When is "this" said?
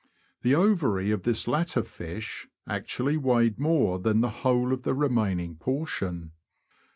1.21-1.47